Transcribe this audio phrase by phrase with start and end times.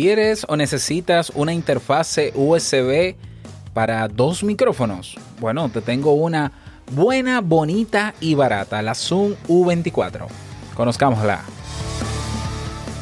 [0.00, 3.16] ¿Quieres o necesitas una interfase USB
[3.74, 5.16] para dos micrófonos?
[5.40, 6.52] Bueno, te tengo una
[6.92, 10.28] buena, bonita y barata, la Zoom U24.
[10.76, 11.40] Conozcámosla.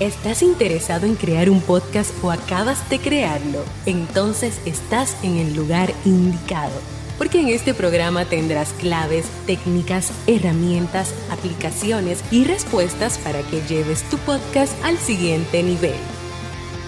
[0.00, 3.64] ¿Estás interesado en crear un podcast o acabas de crearlo?
[3.86, 6.78] Entonces estás en el lugar indicado
[7.16, 14.18] porque en este programa tendrás claves, técnicas, herramientas, aplicaciones y respuestas para que lleves tu
[14.18, 15.96] podcast al siguiente nivel.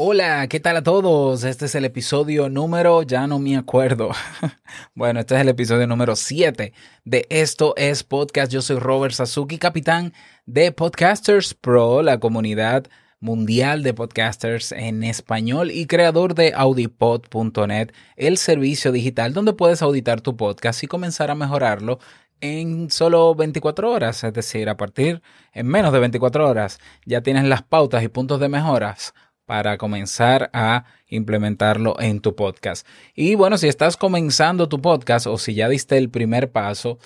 [0.00, 1.42] Hola, ¿qué tal a todos?
[1.42, 4.10] Este es el episodio número, ya no me acuerdo.
[4.94, 6.72] bueno, este es el episodio número 7
[7.04, 8.52] de Esto es Podcast.
[8.52, 10.12] Yo soy Robert Sasuki, capitán
[10.46, 12.86] de Podcasters Pro, la comunidad
[13.18, 20.20] mundial de podcasters en español y creador de audipod.net, el servicio digital donde puedes auditar
[20.20, 21.98] tu podcast y comenzar a mejorarlo
[22.40, 27.46] en solo 24 horas, es decir, a partir en menos de 24 horas ya tienes
[27.46, 29.12] las pautas y puntos de mejoras
[29.48, 32.86] para comenzar a implementarlo en tu podcast.
[33.14, 36.98] Y bueno, si estás comenzando tu podcast o si ya diste el primer paso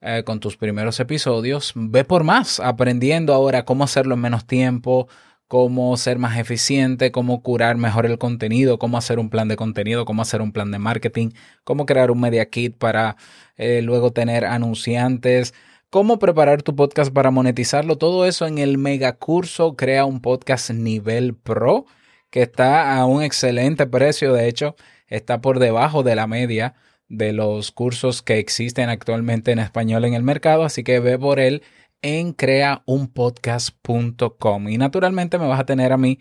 [0.00, 5.08] eh, con tus primeros episodios, ve por más, aprendiendo ahora cómo hacerlo en menos tiempo,
[5.48, 10.04] cómo ser más eficiente, cómo curar mejor el contenido, cómo hacer un plan de contenido,
[10.04, 11.30] cómo hacer un plan de marketing,
[11.64, 13.16] cómo crear un media kit para
[13.56, 15.52] eh, luego tener anunciantes,
[15.90, 20.70] cómo preparar tu podcast para monetizarlo, todo eso en el mega curso Crea un podcast
[20.70, 21.86] nivel pro,
[22.30, 26.74] que está a un excelente precio, de hecho, está por debajo de la media
[27.08, 31.40] de los cursos que existen actualmente en español en el mercado, así que ve por
[31.40, 31.62] él
[32.02, 36.20] en creaunpodcast.com y naturalmente me vas a tener a mí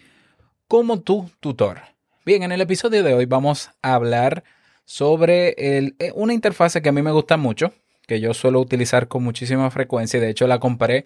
[0.67, 1.81] como tu tutor.
[2.25, 4.43] Bien, en el episodio de hoy vamos a hablar
[4.85, 7.73] sobre el, eh, una interfase que a mí me gusta mucho,
[8.07, 10.19] que yo suelo utilizar con muchísima frecuencia.
[10.19, 11.05] De hecho, la compré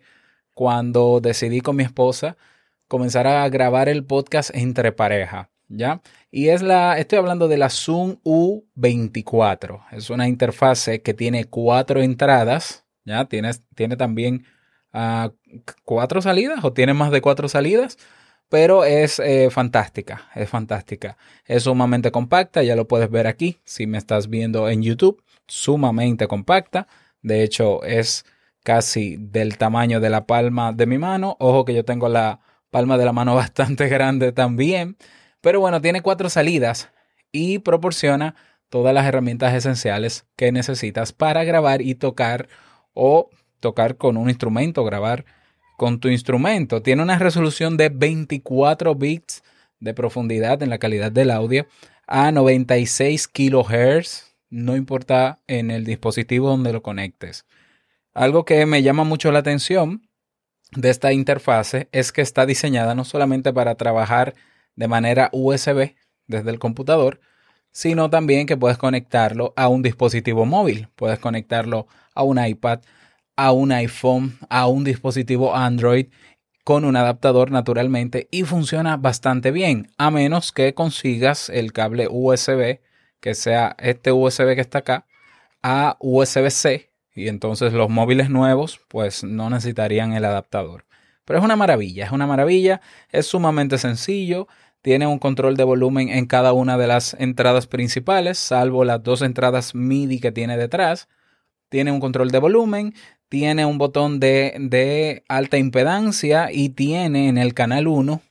[0.53, 2.37] cuando decidí con mi esposa
[2.87, 5.49] comenzar a grabar el podcast entre pareja.
[5.67, 6.01] ¿Ya?
[6.31, 9.85] Y es la, estoy hablando de la Zoom U24.
[9.91, 13.23] Es una interfase que tiene cuatro entradas, ¿ya?
[13.25, 14.45] Tiene, tiene también
[14.93, 15.29] uh,
[15.85, 17.97] cuatro salidas o tiene más de cuatro salidas,
[18.51, 21.15] pero es eh, fantástica, es fantástica.
[21.45, 26.27] Es sumamente compacta, ya lo puedes ver aquí si me estás viendo en YouTube sumamente
[26.27, 26.85] compacta.
[27.21, 28.25] De hecho, es
[28.61, 31.37] casi del tamaño de la palma de mi mano.
[31.39, 32.41] Ojo que yo tengo la
[32.71, 34.97] palma de la mano bastante grande también.
[35.39, 36.89] Pero bueno, tiene cuatro salidas
[37.31, 38.35] y proporciona
[38.67, 42.49] todas las herramientas esenciales que necesitas para grabar y tocar
[42.93, 43.29] o
[43.61, 45.23] tocar con un instrumento, grabar
[45.81, 46.83] con tu instrumento.
[46.83, 49.41] Tiene una resolución de 24 bits
[49.79, 51.65] de profundidad en la calidad del audio
[52.05, 57.47] a 96 kilohertz no importa en el dispositivo donde lo conectes.
[58.13, 60.07] Algo que me llama mucho la atención
[60.75, 64.35] de esta interfase es que está diseñada no solamente para trabajar
[64.75, 65.95] de manera USB
[66.27, 67.21] desde el computador,
[67.71, 70.89] sino también que puedes conectarlo a un dispositivo móvil.
[70.95, 72.81] Puedes conectarlo a un iPad,
[73.35, 76.07] a un iPhone, a un dispositivo Android
[76.63, 82.79] con un adaptador naturalmente y funciona bastante bien, a menos que consigas el cable USB
[83.19, 85.05] que sea este USB que está acá
[85.63, 90.85] a USB-C y entonces los móviles nuevos pues no necesitarían el adaptador.
[91.25, 92.81] Pero es una maravilla, es una maravilla,
[93.11, 94.47] es sumamente sencillo,
[94.81, 99.21] tiene un control de volumen en cada una de las entradas principales, salvo las dos
[99.21, 101.07] entradas MIDI que tiene detrás.
[101.71, 102.93] Tiene un control de volumen,
[103.29, 108.21] tiene un botón de, alta impedancia y tiene en el canal 1,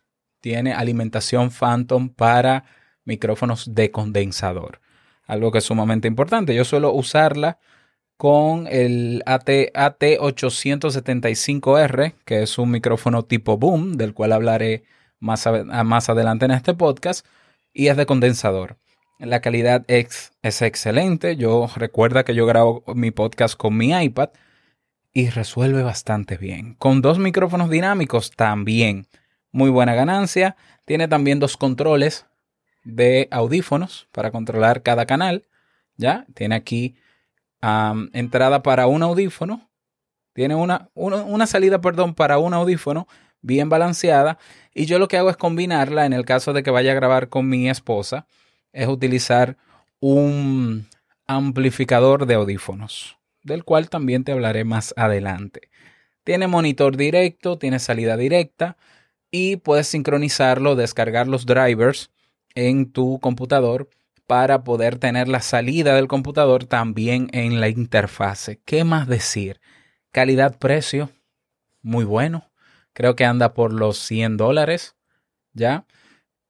[0.42, 2.64] tiene alimentación Phantom para
[3.06, 4.82] micrófonos de condensador.
[5.26, 6.54] Algo que es sumamente importante.
[6.54, 7.58] Yo suelo usarla
[8.18, 14.84] con el AT, AT875R, que es un micrófono tipo boom, del cual hablaré
[15.18, 17.24] más adelante en este podcast,
[17.72, 18.76] y es de condensador.
[19.20, 21.36] La calidad es, es excelente.
[21.36, 24.30] Yo recuerda que yo grabo mi podcast con mi iPad
[25.12, 26.74] y resuelve bastante bien.
[26.76, 29.06] Con dos micrófonos dinámicos también.
[29.52, 30.56] Muy buena ganancia.
[30.86, 32.24] Tiene también dos controles
[32.82, 35.46] de audífonos para controlar cada canal.
[35.96, 36.96] Ya tiene aquí
[38.14, 39.70] entrada para un audífono.
[40.32, 43.06] Tiene una, una, salida, perdón, para un audífono
[43.42, 44.38] bien balanceada.
[44.72, 47.28] Y yo lo que hago es combinarla en el caso de que vaya a grabar
[47.28, 48.26] con mi esposa.
[48.72, 49.56] Es utilizar
[50.00, 50.86] un
[51.26, 55.70] amplificador de audífonos, del cual también te hablaré más adelante.
[56.24, 58.76] Tiene monitor directo, tiene salida directa
[59.30, 62.10] y puedes sincronizarlo, descargar los drivers
[62.54, 63.88] en tu computador
[64.26, 68.60] para poder tener la salida del computador también en la interfase.
[68.64, 69.60] ¿Qué más decir?
[70.12, 71.10] Calidad-precio,
[71.82, 72.50] muy bueno.
[72.92, 74.96] Creo que anda por los 100 dólares,
[75.52, 75.84] ¿ya?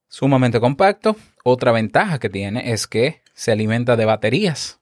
[0.09, 1.17] Sumamente compacto.
[1.45, 4.81] Otra ventaja que tiene es que se alimenta de baterías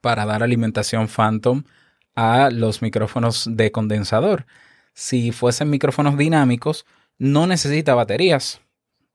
[0.00, 1.64] para dar alimentación Phantom
[2.14, 4.46] a los micrófonos de condensador.
[4.94, 6.86] Si fuesen micrófonos dinámicos,
[7.18, 8.60] no necesita baterías.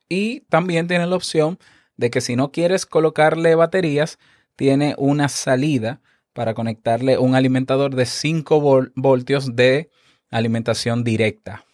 [0.09, 1.59] Y también tiene la opción
[1.97, 4.19] de que si no quieres colocarle baterías,
[4.55, 6.01] tiene una salida
[6.33, 9.89] para conectarle un alimentador de 5 voltios de
[10.29, 11.65] alimentación directa.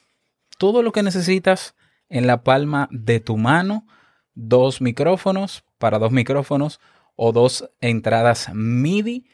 [0.57, 1.75] Todo lo que necesitas
[2.09, 3.87] en la palma de tu mano,
[4.39, 6.79] dos micrófonos para dos micrófonos
[7.15, 9.25] o dos entradas MIDI.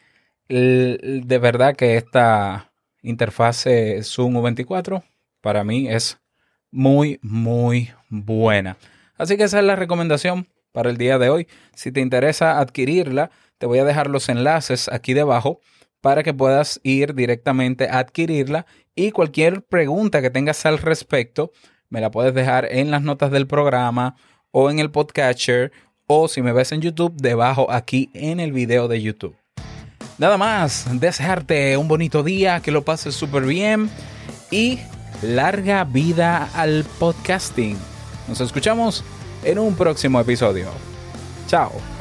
[0.48, 2.72] De verdad que esta
[3.02, 5.04] interfase Zoom U24
[5.40, 6.18] para mí es
[6.70, 8.76] muy, muy buena.
[9.16, 11.46] Así que esa es la recomendación para el día de hoy.
[11.74, 15.60] Si te interesa adquirirla, te voy a dejar los enlaces aquí debajo
[16.00, 21.52] para que puedas ir directamente a adquirirla y cualquier pregunta que tengas al respecto
[21.88, 24.16] me la puedes dejar en las notas del programa
[24.50, 25.72] o en el podcatcher
[26.06, 29.36] o si me ves en YouTube debajo aquí en el video de YouTube.
[30.18, 33.90] Nada más, desearte un bonito día, que lo pases súper bien
[34.50, 34.78] y
[35.22, 37.76] larga vida al podcasting.
[38.28, 39.04] Nos escuchamos
[39.44, 40.68] en un próximo episodio.
[41.48, 41.95] Chao.